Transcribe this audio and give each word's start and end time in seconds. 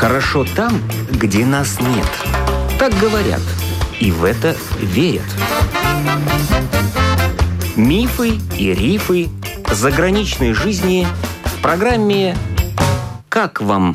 Хорошо 0.00 0.46
там, 0.56 0.80
где 1.10 1.44
нас 1.44 1.78
нет. 1.78 2.06
Так 2.78 2.94
говорят. 3.00 3.42
И 4.00 4.10
в 4.10 4.24
это 4.24 4.56
верят. 4.78 5.26
Мифы 7.76 8.38
и 8.56 8.72
рифы 8.72 9.28
заграничной 9.70 10.54
жизни 10.54 11.06
в 11.44 11.60
программе 11.60 12.34
«Как 13.28 13.60
вам 13.60 13.94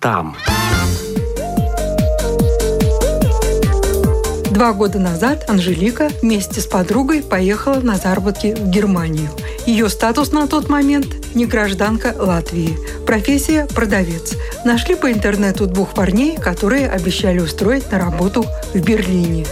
там?». 0.00 0.34
Два 4.50 4.72
года 4.72 4.98
назад 4.98 5.44
Анжелика 5.46 6.08
вместе 6.22 6.62
с 6.62 6.66
подругой 6.66 7.22
поехала 7.22 7.80
на 7.80 7.96
заработки 7.96 8.54
в 8.54 8.70
Германию. 8.70 9.28
Ее 9.66 9.88
статус 9.88 10.32
на 10.32 10.48
тот 10.48 10.68
момент– 10.68 11.06
не 11.34 11.46
гражданка 11.46 12.14
Латвии. 12.18 12.76
Профессия– 13.06 13.66
продавец. 13.74 14.34
Нашли 14.64 14.96
по 14.96 15.10
интернету 15.10 15.66
двух 15.66 15.94
парней, 15.94 16.36
которые 16.36 16.88
обещали 16.88 17.38
устроить 17.38 17.90
на 17.92 17.98
работу 17.98 18.44
в 18.74 18.80
Берлине. 18.80 19.46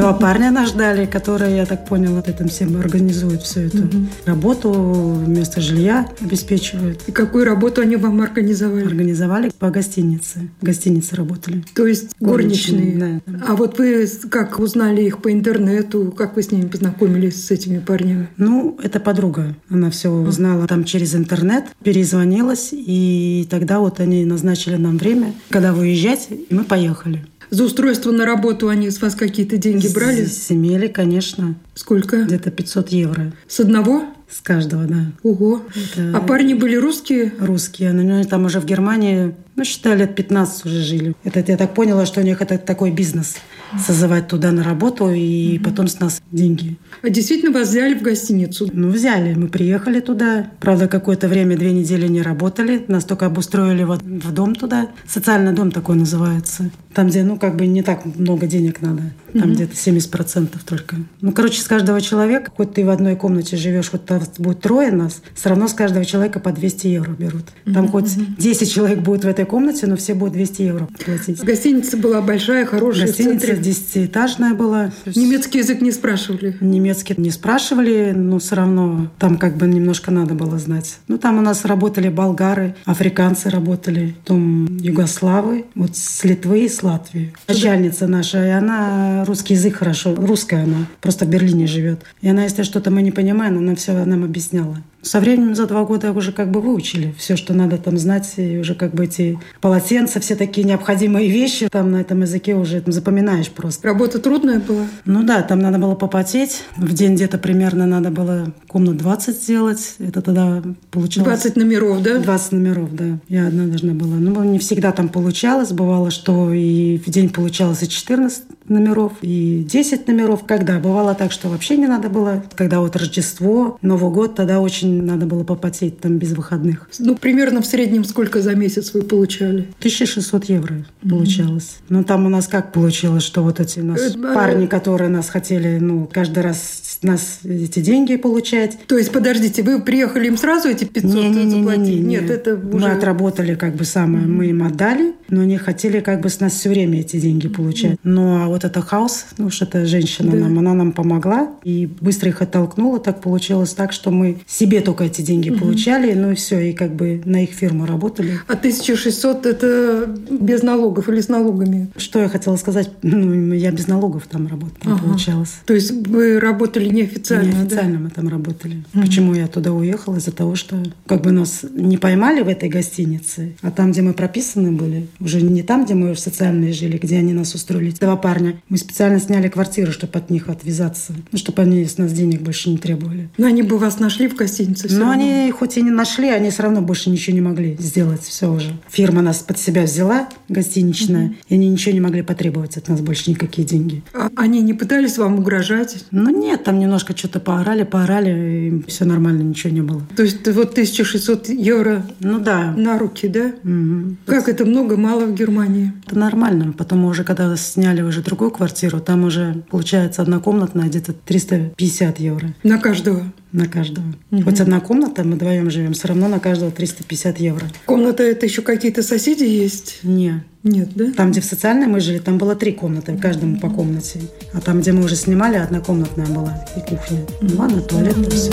Два 0.00 0.14
парня 0.14 0.50
нас 0.50 0.70
ждали, 0.70 1.04
которые, 1.04 1.56
я 1.56 1.66
так 1.66 1.86
поняла, 1.86 2.16
вот 2.16 2.28
этим 2.28 2.48
всем 2.48 2.76
организуют 2.76 3.42
всю 3.42 3.60
эту 3.60 3.84
угу. 3.84 4.06
работу, 4.24 5.22
место 5.26 5.60
жилья 5.60 6.08
обеспечивают. 6.20 7.02
И 7.06 7.12
какую 7.12 7.44
работу 7.44 7.82
они 7.82 7.96
вам 7.96 8.22
организовали? 8.22 8.86
Организовали 8.86 9.50
по 9.58 9.68
гостинице. 9.70 10.48
В 10.60 10.64
гостинице 10.64 11.16
работали. 11.16 11.62
То 11.74 11.86
есть 11.86 12.12
горничные? 12.18 12.80
горничные 12.80 13.22
да. 13.26 13.44
А 13.46 13.56
вот 13.56 13.78
вы 13.78 14.06
как 14.30 14.58
узнали 14.58 15.02
их 15.02 15.20
по 15.20 15.30
интернету? 15.30 16.14
Как 16.16 16.34
вы 16.36 16.42
с 16.42 16.50
ними 16.50 16.66
познакомились, 16.66 17.44
с 17.44 17.50
этими 17.50 17.78
парнями? 17.78 18.28
Ну, 18.38 18.78
это 18.82 19.00
подруга. 19.00 19.54
Она 19.68 19.90
все 19.90 20.10
узнала 20.10 20.66
там 20.66 20.84
через 20.84 21.14
интернет, 21.14 21.64
перезвонилась, 21.84 22.70
и 22.72 23.46
тогда 23.50 23.80
вот 23.80 24.00
они 24.00 24.24
назначили 24.24 24.76
нам 24.76 24.96
время, 24.96 25.34
когда 25.50 25.74
выезжать, 25.74 26.28
и 26.30 26.46
мы 26.54 26.64
поехали. 26.64 27.26
За 27.50 27.64
устройство 27.64 28.12
на 28.12 28.24
работу 28.24 28.68
они 28.68 28.90
с 28.90 29.02
вас 29.02 29.14
какие-то 29.14 29.56
деньги 29.56 29.88
брали? 29.88 30.24
С 30.24 30.50
имели, 30.50 30.86
конечно. 30.86 31.56
Сколько? 31.74 32.24
Где-то 32.24 32.50
500 32.50 32.88
евро. 32.90 33.32
С 33.48 33.60
одного? 33.60 34.04
С 34.30 34.40
каждого, 34.40 34.84
да. 34.84 35.06
Ого. 35.24 35.62
Это... 35.74 36.16
А 36.16 36.20
парни 36.20 36.54
были 36.54 36.76
русские? 36.76 37.32
Русские. 37.40 37.90
Они 37.90 38.24
там 38.24 38.44
уже 38.44 38.60
в 38.60 38.64
Германии, 38.64 39.34
ну, 39.56 39.64
считай, 39.64 39.96
лет 39.96 40.14
15 40.14 40.66
уже 40.66 40.82
жили. 40.82 41.16
Это 41.24 41.44
я 41.46 41.56
так 41.56 41.74
поняла, 41.74 42.06
что 42.06 42.20
у 42.20 42.22
них 42.22 42.40
это 42.40 42.56
такой 42.56 42.92
бизнес 42.92 43.36
созывать 43.84 44.28
туда 44.28 44.52
на 44.52 44.62
работу 44.62 45.10
и 45.10 45.56
mm-hmm. 45.56 45.64
потом 45.64 45.88
с 45.88 45.98
нас 46.00 46.19
деньги. 46.32 46.76
А 47.02 47.10
действительно 47.10 47.52
вас 47.52 47.68
взяли 47.68 47.94
в 47.94 48.02
гостиницу? 48.02 48.70
Ну, 48.72 48.90
взяли. 48.90 49.34
Мы 49.34 49.48
приехали 49.48 50.00
туда. 50.00 50.50
Правда, 50.60 50.88
какое-то 50.88 51.28
время, 51.28 51.56
две 51.56 51.72
недели 51.72 52.06
не 52.06 52.22
работали. 52.22 52.84
Нас 52.88 53.04
только 53.04 53.26
обустроили 53.26 53.84
вот 53.84 54.02
в 54.02 54.32
дом 54.32 54.54
туда. 54.54 54.88
Социальный 55.06 55.52
дом 55.52 55.70
такой 55.70 55.96
называется. 55.96 56.70
Там, 56.94 57.08
где, 57.08 57.22
ну, 57.22 57.38
как 57.38 57.56
бы 57.56 57.66
не 57.66 57.82
так 57.82 58.04
много 58.04 58.46
денег 58.46 58.80
надо. 58.80 59.02
Там 59.32 59.42
mm-hmm. 59.42 59.54
где-то 59.54 59.74
70% 59.74 60.48
только. 60.66 60.96
Ну, 61.20 61.32
короче, 61.32 61.60
с 61.60 61.64
каждого 61.64 62.00
человека, 62.00 62.50
хоть 62.56 62.74
ты 62.74 62.84
в 62.84 62.90
одной 62.90 63.14
комнате 63.14 63.56
живешь, 63.56 63.90
хоть 63.90 64.04
там 64.04 64.20
будет 64.38 64.60
трое 64.60 64.90
нас, 64.90 65.22
все 65.34 65.50
равно 65.50 65.68
с 65.68 65.72
каждого 65.72 66.04
человека 66.04 66.40
по 66.40 66.52
200 66.52 66.86
евро 66.88 67.12
берут. 67.12 67.44
Там 67.64 67.86
mm-hmm. 67.86 67.88
хоть 67.88 68.36
10 68.38 68.72
человек 68.72 68.98
будет 69.00 69.24
в 69.24 69.28
этой 69.28 69.44
комнате, 69.44 69.86
но 69.86 69.96
все 69.96 70.14
будут 70.14 70.34
200 70.34 70.62
евро 70.62 70.88
платить. 71.04 71.42
Гостиница 71.44 71.96
была 71.96 72.20
большая, 72.20 72.66
хорошая. 72.66 73.06
Гостиница 73.06 73.56
десятиэтажная 73.56 74.54
была. 74.54 74.90
Немецкий 75.06 75.58
язык 75.58 75.80
не 75.80 75.92
спрашивали? 76.20 76.56
Немецкий 76.60 77.14
не 77.16 77.30
спрашивали, 77.30 78.12
но 78.14 78.38
все 78.38 78.56
равно 78.56 79.10
там 79.18 79.38
как 79.38 79.56
бы 79.56 79.66
немножко 79.66 80.10
надо 80.10 80.34
было 80.34 80.58
знать. 80.58 80.98
Ну, 81.08 81.18
там 81.18 81.38
у 81.38 81.42
нас 81.42 81.64
работали 81.64 82.08
болгары, 82.08 82.74
африканцы 82.84 83.50
работали, 83.50 84.14
потом 84.20 84.66
югославы, 84.78 85.64
вот 85.74 85.96
с 85.96 86.24
Литвы 86.24 86.64
и 86.64 86.68
с 86.68 86.82
Латвии. 86.82 87.32
Начальница 87.48 88.06
наша, 88.06 88.46
и 88.46 88.50
она 88.50 89.24
русский 89.26 89.54
язык 89.54 89.76
хорошо, 89.76 90.14
русская 90.14 90.64
она, 90.64 90.86
просто 91.00 91.24
в 91.24 91.28
Берлине 91.28 91.66
живет. 91.66 92.02
И 92.20 92.28
она, 92.28 92.44
если 92.44 92.62
что-то 92.62 92.90
мы 92.90 93.02
не 93.02 93.10
понимаем, 93.10 93.58
она 93.58 93.74
все 93.74 94.04
нам 94.04 94.24
объясняла. 94.24 94.78
Со 95.02 95.20
временем 95.20 95.54
за 95.54 95.66
два 95.66 95.84
года 95.84 96.12
уже 96.12 96.32
как 96.32 96.50
бы 96.50 96.60
выучили 96.60 97.14
все, 97.16 97.36
что 97.36 97.54
надо 97.54 97.78
там 97.78 97.96
знать, 97.96 98.34
и 98.36 98.58
уже 98.58 98.74
как 98.74 98.94
бы 98.94 99.04
эти 99.04 99.38
полотенца, 99.60 100.20
все 100.20 100.36
такие 100.36 100.66
необходимые 100.66 101.30
вещи 101.30 101.68
там 101.68 101.92
на 101.92 102.02
этом 102.02 102.20
языке 102.20 102.54
уже 102.54 102.80
там, 102.80 102.92
запоминаешь 102.92 103.48
просто. 103.48 103.88
Работа 103.88 104.18
трудная 104.18 104.60
была? 104.60 104.86
Ну 105.04 105.22
да, 105.22 105.42
там 105.42 105.60
надо 105.60 105.78
было 105.78 105.94
попотеть. 105.94 106.64
В 106.76 106.92
день 106.92 107.14
где-то 107.14 107.38
примерно 107.38 107.86
надо 107.86 108.10
было 108.10 108.52
комнат 108.68 108.96
20 108.98 109.34
сделать. 109.34 109.94
Это 109.98 110.20
тогда 110.20 110.62
получалось... 110.90 111.28
20 111.28 111.56
номеров, 111.56 112.02
да? 112.02 112.18
20 112.18 112.52
номеров, 112.52 112.94
да. 112.94 113.18
Я 113.28 113.46
одна 113.46 113.66
должна 113.66 113.94
была. 113.94 114.16
Ну, 114.16 114.44
не 114.44 114.58
всегда 114.58 114.92
там 114.92 115.08
получалось. 115.08 115.72
Бывало, 115.72 116.10
что 116.10 116.52
и 116.52 116.98
в 116.98 117.08
день 117.10 117.30
получалось 117.30 117.82
и 117.82 117.88
14 117.88 118.44
номеров, 118.70 119.12
и 119.20 119.66
10 119.68 120.06
номеров. 120.08 120.44
Когда? 120.46 120.78
Бывало 120.78 121.14
так, 121.14 121.32
что 121.32 121.48
вообще 121.48 121.76
не 121.76 121.86
надо 121.86 122.08
было. 122.08 122.42
Когда 122.54 122.80
вот 122.80 122.96
Рождество, 122.96 123.78
Новый 123.82 124.10
год, 124.10 124.34
тогда 124.34 124.60
очень 124.60 125.02
надо 125.02 125.26
было 125.26 125.44
попотеть 125.44 126.00
там 126.00 126.18
без 126.18 126.32
выходных. 126.32 126.88
Ну, 126.98 127.16
примерно 127.16 127.60
в 127.60 127.66
среднем 127.66 128.04
сколько 128.04 128.40
за 128.40 128.54
месяц 128.54 128.94
вы 128.94 129.02
получали? 129.02 129.68
1600 129.78 130.44
евро 130.44 130.86
получалось. 131.08 131.76
Mm-hmm. 131.78 131.86
Но 131.88 132.04
там 132.04 132.26
у 132.26 132.28
нас 132.28 132.46
как 132.46 132.72
получилось, 132.72 133.22
что 133.22 133.42
вот 133.42 133.60
эти 133.60 133.80
у 133.80 133.84
нас 133.84 134.00
Это... 134.00 134.18
парни, 134.34 134.66
которые 134.66 135.10
нас 135.10 135.28
хотели, 135.28 135.78
ну, 135.78 136.08
каждый 136.10 136.42
раз 136.42 136.80
нас 137.02 137.40
эти 137.44 137.80
деньги 137.80 138.16
получать. 138.16 138.78
То 138.86 138.98
есть, 138.98 139.10
подождите, 139.12 139.62
вы 139.62 139.80
приехали 139.80 140.26
им 140.26 140.36
сразу 140.36 140.68
эти 140.68 140.84
500 140.84 141.14
не, 141.14 141.28
не, 141.28 141.44
не, 141.44 141.50
заплатить? 141.50 141.86
Не, 141.86 141.94
не, 141.94 142.00
не. 142.00 142.06
Нет, 142.16 142.30
это 142.30 142.54
уже... 142.54 142.78
Мы 142.78 142.90
отработали 142.90 143.54
как 143.54 143.74
бы 143.74 143.84
самое, 143.84 144.26
мы 144.26 144.46
им 144.46 144.62
отдали, 144.62 145.14
но 145.28 145.42
они 145.42 145.56
хотели 145.56 146.00
как 146.00 146.20
бы 146.20 146.28
с 146.28 146.40
нас 146.40 146.52
все 146.52 146.68
время 146.68 147.00
эти 147.00 147.18
деньги 147.18 147.48
получать. 147.48 147.98
Ну, 148.02 148.42
а 148.42 148.48
вот 148.48 148.59
это 148.64 148.80
хаос, 148.80 149.26
ну, 149.38 149.50
что 149.50 149.64
это 149.64 149.86
женщина 149.86 150.32
да. 150.32 150.38
нам, 150.38 150.58
она 150.58 150.74
нам 150.74 150.92
помогла 150.92 151.50
и 151.64 151.88
быстро 152.00 152.28
их 152.28 152.42
оттолкнула. 152.42 153.00
Так 153.00 153.20
получилось 153.20 153.74
так, 153.74 153.92
что 153.92 154.10
мы 154.10 154.38
себе 154.46 154.80
только 154.80 155.04
эти 155.04 155.22
деньги 155.22 155.50
угу. 155.50 155.60
получали, 155.60 156.12
ну 156.14 156.32
и 156.32 156.34
все, 156.34 156.70
и 156.70 156.72
как 156.72 156.94
бы 156.94 157.22
на 157.24 157.44
их 157.44 157.50
фирму 157.50 157.86
работали. 157.86 158.40
А 158.46 158.52
1600 158.52 159.46
это 159.46 160.06
без 160.30 160.62
налогов 160.62 161.08
или 161.08 161.20
с 161.20 161.28
налогами? 161.28 161.90
Что 161.96 162.20
я 162.20 162.28
хотела 162.28 162.56
сказать? 162.56 162.90
Ну, 163.02 163.52
я 163.52 163.70
без 163.70 163.86
налогов 163.86 164.26
там 164.28 164.46
работала, 164.46 164.94
ага. 164.94 165.04
получалось. 165.04 165.54
То 165.66 165.74
есть 165.74 165.90
вы 166.06 166.40
работали 166.40 166.88
неофициально? 166.88 167.52
Неофициально 167.52 167.98
да? 167.98 168.04
мы 168.04 168.10
там 168.10 168.28
работали. 168.28 168.84
Угу. 168.94 169.02
Почему 169.02 169.34
я 169.34 169.46
туда 169.46 169.72
уехала? 169.72 170.16
Из-за 170.16 170.32
того, 170.32 170.54
что 170.54 170.82
как 171.06 171.22
бы 171.22 171.30
нас 171.30 171.64
не 171.70 171.98
поймали 171.98 172.42
в 172.42 172.48
этой 172.48 172.68
гостинице, 172.68 173.54
а 173.62 173.70
там, 173.70 173.92
где 173.92 174.02
мы 174.02 174.12
прописаны 174.12 174.72
были, 174.72 175.08
уже 175.20 175.40
не 175.40 175.62
там, 175.62 175.84
где 175.84 175.94
мы 175.94 176.14
в 176.14 176.20
социальные 176.20 176.72
жили, 176.72 176.98
где 176.98 177.18
они 177.18 177.32
нас 177.32 177.54
устроили. 177.54 177.90
Два 177.90 178.16
парня. 178.16 178.49
Мы 178.68 178.78
специально 178.78 179.20
сняли 179.20 179.48
квартиру, 179.48 179.92
чтобы 179.92 180.18
от 180.18 180.30
них 180.30 180.48
отвязаться, 180.48 181.12
ну, 181.32 181.38
чтобы 181.38 181.62
они 181.62 181.84
с 181.84 181.98
нас 181.98 182.12
денег 182.12 182.42
больше 182.42 182.70
не 182.70 182.78
требовали. 182.78 183.28
Но 183.38 183.46
они 183.46 183.62
бы 183.62 183.78
вас 183.78 183.98
нашли 183.98 184.28
в 184.28 184.34
гостинице 184.34 184.88
Но 184.90 185.06
равно. 185.06 185.12
они 185.12 185.50
хоть 185.50 185.76
и 185.76 185.82
не 185.82 185.90
нашли, 185.90 186.28
они 186.28 186.50
все 186.50 186.62
равно 186.64 186.80
больше 186.80 187.10
ничего 187.10 187.34
не 187.34 187.40
могли 187.40 187.76
сделать. 187.78 188.22
Все 188.22 188.52
уже. 188.52 188.72
Фирма 188.88 189.22
нас 189.22 189.38
под 189.38 189.58
себя 189.58 189.82
взяла, 189.82 190.28
гостиничная, 190.48 191.26
угу. 191.26 191.34
и 191.48 191.54
они 191.54 191.68
ничего 191.68 191.92
не 191.92 192.00
могли 192.00 192.22
потребовать 192.22 192.76
от 192.76 192.88
нас 192.88 193.00
больше 193.00 193.30
никакие 193.30 193.66
деньги. 193.66 194.02
А 194.14 194.30
они 194.36 194.60
не 194.60 194.74
пытались 194.74 195.18
вам 195.18 195.38
угрожать? 195.38 196.04
Ну 196.10 196.30
нет, 196.30 196.64
там 196.64 196.78
немножко 196.78 197.16
что-то 197.16 197.40
поорали, 197.40 197.84
поорали, 197.84 198.68
и 198.68 198.90
все 198.90 199.04
нормально, 199.04 199.42
ничего 199.42 199.72
не 199.72 199.82
было. 199.82 200.02
То 200.16 200.22
есть 200.22 200.46
вот 200.48 200.72
1600 200.72 201.48
евро 201.48 202.06
ну, 202.20 202.38
да. 202.38 202.72
на 202.72 202.98
руки, 202.98 203.28
да? 203.28 203.52
Угу. 203.64 204.16
Как 204.26 204.48
это 204.48 204.64
много, 204.64 204.96
мало 204.96 205.26
в 205.26 205.34
Германии? 205.34 205.92
Это 206.06 206.18
нормально. 206.18 206.72
Потом 206.76 207.04
уже, 207.04 207.24
когда 207.24 207.56
сняли 207.56 208.02
уже 208.02 208.22
другую 208.30 208.52
квартиру, 208.52 209.00
там 209.00 209.24
уже 209.24 209.64
получается 209.70 210.22
однокомнатная 210.22 210.86
где-то 210.86 211.12
350 211.12 212.20
евро. 212.20 212.54
На 212.62 212.78
каждого? 212.78 213.24
На 213.50 213.66
каждого. 213.66 214.06
Угу. 214.30 214.42
Хоть 214.42 214.60
одна 214.60 214.78
комната, 214.78 215.24
мы 215.24 215.34
вдвоем 215.34 215.68
живем, 215.68 215.94
все 215.94 216.08
равно 216.08 216.28
на 216.28 216.38
каждого 216.38 216.70
350 216.70 217.40
евро. 217.40 217.66
Комната 217.86 218.22
это 218.22 218.46
еще 218.46 218.62
какие-то 218.62 219.02
соседи 219.02 219.42
есть? 219.42 219.98
Нет. 220.04 220.44
Нет, 220.62 220.90
да? 220.94 221.10
Там, 221.16 221.32
где 221.32 221.40
в 221.40 221.44
социальной 221.44 221.86
мы 221.86 222.00
жили, 222.00 222.18
там 222.18 222.38
было 222.38 222.54
три 222.54 222.72
комнаты, 222.72 223.16
каждому 223.16 223.58
по 223.58 223.68
комнате. 223.68 224.20
А 224.52 224.60
там, 224.60 224.80
где 224.80 224.92
мы 224.92 225.04
уже 225.04 225.16
снимали, 225.16 225.56
однокомнатная 225.56 226.26
была 226.26 226.64
и 226.76 226.80
кухня. 226.80 227.26
Ванна, 227.40 227.80
туалет, 227.80 228.16
и 228.18 228.30
все. 228.30 228.52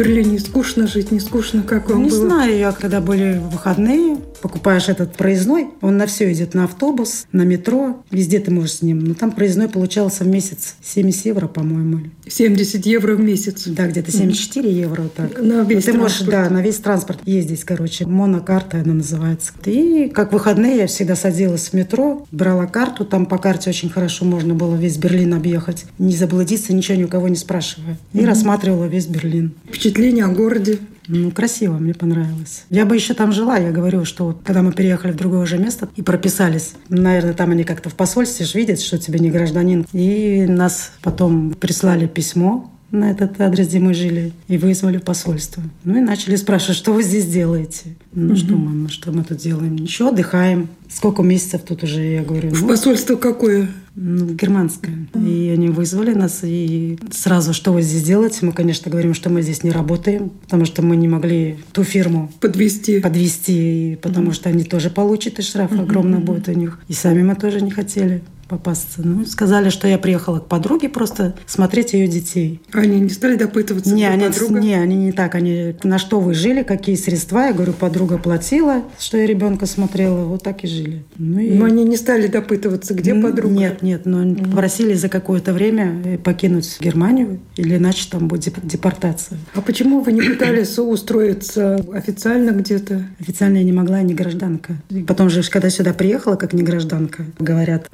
Берлине 0.00 0.38
скучно 0.38 0.86
жить, 0.86 1.10
не 1.10 1.20
скучно, 1.20 1.62
как 1.62 1.90
вам 1.90 2.04
Не 2.04 2.08
было? 2.08 2.26
знаю, 2.26 2.56
я 2.56 2.72
когда 2.72 3.02
были 3.02 3.38
выходные, 3.52 4.16
покупаешь 4.40 4.88
этот 4.88 5.12
проездной, 5.14 5.68
он 5.82 5.98
на 5.98 6.06
все 6.06 6.32
идет, 6.32 6.54
на 6.54 6.64
автобус, 6.64 7.26
на 7.32 7.42
метро, 7.42 8.02
везде 8.10 8.40
ты 8.40 8.50
можешь 8.50 8.76
с 8.76 8.82
ним. 8.82 9.00
Но 9.00 9.12
там 9.12 9.30
проездной 9.30 9.68
получался 9.68 10.24
в 10.24 10.26
месяц 10.26 10.76
70 10.82 11.26
евро, 11.26 11.48
по-моему. 11.48 12.00
70 12.26 12.86
евро 12.86 13.14
в 13.14 13.20
месяц. 13.20 13.64
Да, 13.66 13.88
где-то 13.88 14.10
74 14.10 14.72
евро 14.72 15.02
вот 15.02 15.14
так. 15.14 15.38
На 15.42 15.64
весь 15.64 15.84
Но 15.86 15.92
ты 15.92 15.98
можешь, 15.98 16.18
транспорт. 16.18 16.48
да, 16.48 16.54
на 16.54 16.62
весь 16.62 16.76
транспорт 16.76 17.18
ездить, 17.26 17.64
короче. 17.64 18.06
Монокарта 18.06 18.80
она 18.80 18.94
называется. 18.94 19.52
И 19.66 20.08
как 20.08 20.32
выходные 20.32 20.78
я 20.78 20.86
всегда 20.86 21.14
садилась 21.14 21.68
в 21.68 21.72
метро, 21.74 22.26
брала 22.32 22.64
карту, 22.64 23.04
там 23.04 23.26
по 23.26 23.36
карте 23.36 23.68
очень 23.68 23.90
хорошо 23.90 24.24
можно 24.24 24.54
было 24.54 24.76
весь 24.76 24.96
Берлин 24.96 25.34
объехать. 25.34 25.84
Не 25.98 26.16
заблудиться, 26.16 26.72
ничего 26.72 26.96
ни 26.96 27.04
у 27.04 27.08
кого 27.08 27.28
не 27.28 27.36
спрашивая. 27.36 27.98
И 28.14 28.24
рассматривала 28.24 28.86
весь 28.86 29.06
Берлин. 29.06 29.52
Впечатление 29.90 30.24
о 30.24 30.28
городе. 30.28 30.78
Ну, 31.08 31.32
красиво, 31.32 31.78
мне 31.78 31.94
понравилось. 31.94 32.64
Я 32.70 32.86
бы 32.86 32.94
еще 32.94 33.12
там 33.12 33.32
жила, 33.32 33.56
я 33.56 33.72
говорю, 33.72 34.04
что 34.04 34.26
вот, 34.26 34.42
когда 34.44 34.62
мы 34.62 34.70
переехали 34.70 35.10
в 35.10 35.16
другое 35.16 35.40
уже 35.40 35.58
место 35.58 35.88
и 35.96 36.02
прописались, 36.02 36.74
наверное, 36.88 37.32
там 37.32 37.50
они 37.50 37.64
как-то 37.64 37.90
в 37.90 37.94
посольстве 37.94 38.46
ж 38.46 38.54
видят, 38.54 38.80
что 38.80 38.98
тебе 38.98 39.18
не 39.18 39.30
гражданин. 39.30 39.84
И 39.92 40.46
нас 40.46 40.92
потом 41.02 41.54
прислали 41.54 42.06
письмо 42.06 42.70
на 42.90 43.10
этот 43.10 43.40
адрес, 43.40 43.68
где 43.68 43.78
мы 43.78 43.94
жили, 43.94 44.32
и 44.48 44.58
вызвали 44.58 44.98
в 44.98 45.02
посольство. 45.02 45.62
Ну 45.84 45.96
и 45.98 46.00
начали 46.00 46.36
спрашивать, 46.36 46.76
что 46.76 46.92
вы 46.92 47.02
здесь 47.02 47.26
делаете? 47.26 47.96
Ну 48.12 48.36
что, 48.36 48.56
мама, 48.56 48.88
что 48.88 49.12
мы 49.12 49.24
тут 49.24 49.38
делаем? 49.38 49.76
Ничего, 49.76 50.08
отдыхаем. 50.08 50.68
Сколько 50.88 51.22
месяцев 51.22 51.62
тут 51.62 51.84
уже, 51.84 52.02
я 52.02 52.22
говорю, 52.22 52.50
В 52.50 52.62
ну, 52.62 52.68
посольство 52.68 53.14
какое? 53.16 53.68
ну, 53.94 54.26
германское. 54.34 55.06
И 55.14 55.50
они 55.54 55.68
вызвали 55.68 56.14
нас, 56.14 56.40
и 56.42 56.98
сразу, 57.12 57.52
что 57.52 57.72
вы 57.72 57.82
здесь 57.82 58.02
делаете? 58.02 58.38
Мы, 58.42 58.52
конечно, 58.52 58.90
говорим, 58.90 59.14
что 59.14 59.30
мы 59.30 59.42
здесь 59.42 59.62
не 59.62 59.70
работаем, 59.70 60.30
потому 60.42 60.64
что 60.64 60.82
мы 60.82 60.96
не 60.96 61.06
могли 61.06 61.58
ту 61.72 61.84
фирму 61.84 62.32
Подвести. 62.40 63.00
подвести, 63.00 63.98
потому 64.02 64.32
что 64.32 64.48
они 64.48 64.64
тоже 64.64 64.90
получат, 64.90 65.38
и 65.38 65.42
штраф 65.42 65.72
огромный 65.72 66.18
будет 66.18 66.48
у 66.48 66.52
них. 66.52 66.78
И 66.88 66.92
сами 66.92 67.22
мы 67.22 67.34
тоже 67.36 67.60
не 67.60 67.70
хотели 67.70 68.22
попасться. 68.50 69.02
Ну, 69.04 69.24
сказали, 69.24 69.70
что 69.70 69.86
я 69.86 69.96
приехала 69.96 70.40
к 70.40 70.46
подруге 70.46 70.88
просто 70.88 71.34
смотреть 71.46 71.92
ее 71.92 72.08
детей. 72.08 72.60
Они 72.72 72.98
не 73.00 73.08
стали 73.08 73.36
допытываться? 73.36 73.94
Не, 73.94 74.06
они, 74.08 74.24
подруга? 74.24 74.58
не, 74.60 74.74
они 74.74 74.96
не 74.96 75.12
так. 75.12 75.36
Они 75.36 75.76
на 75.84 75.98
что 75.98 76.18
вы 76.20 76.34
жили, 76.34 76.64
какие 76.64 76.96
средства? 76.96 77.46
Я 77.46 77.52
говорю, 77.52 77.72
подруга 77.72 78.18
платила, 78.18 78.82
что 78.98 79.16
я 79.18 79.26
ребенка 79.26 79.66
смотрела. 79.66 80.24
Вот 80.24 80.42
так 80.42 80.64
и 80.64 80.66
жили. 80.66 81.04
Ну, 81.16 81.38
и... 81.38 81.50
Но 81.50 81.64
они 81.66 81.84
не 81.84 81.96
стали 81.96 82.26
допытываться, 82.26 82.92
где 82.94 83.12
Н- 83.12 83.22
подруга? 83.22 83.54
Нет, 83.54 83.82
нет, 83.82 84.04
но 84.04 84.34
попросили 84.34 84.94
за 84.94 85.08
какое-то 85.08 85.52
время 85.52 86.02
э, 86.04 86.18
покинуть 86.18 86.78
Германию, 86.80 87.38
или 87.56 87.76
иначе 87.76 88.08
там 88.10 88.26
будет 88.26 88.46
деп- 88.46 88.66
депортация. 88.66 89.38
А 89.54 89.60
почему 89.60 90.00
вы 90.00 90.12
не 90.12 90.22
пытались 90.22 90.76
устроиться 90.76 91.76
официально 91.94 92.50
где-то? 92.50 93.06
Официально 93.20 93.58
я 93.58 93.64
не 93.64 93.72
могла, 93.72 93.98
я 93.98 94.02
не 94.02 94.14
гражданка. 94.14 94.74
Потом 95.06 95.30
же, 95.30 95.42
когда 95.44 95.70
сюда 95.70 95.94
приехала, 95.94 96.34
как 96.34 96.52
не 96.52 96.64
гражданка, 96.64 97.24
говорят, 97.38 97.86